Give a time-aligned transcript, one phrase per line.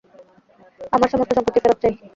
[0.93, 1.93] আমার সমস্ত সম্পত্তি ফেরত চাই!